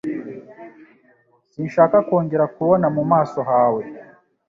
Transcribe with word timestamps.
Sinshaka 1.51 1.97
kongera 2.07 2.45
kubona 2.55 2.87
mu 2.95 3.03
maso 3.11 3.39
hawe. 3.49 3.81